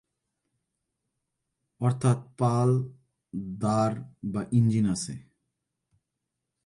অর্থাৎ, 1.81 2.19
পাল, 2.37 2.69
দাঁড় 3.57 3.95
বা 4.23 4.41
ইঞ্জিন 4.51 4.85
আছে। 4.89 5.13